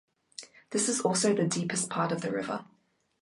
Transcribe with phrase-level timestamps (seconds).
[0.71, 2.65] This is also the deepest part of the river.